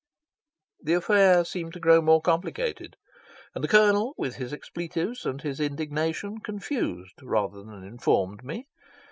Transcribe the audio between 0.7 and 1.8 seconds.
The affair seemed to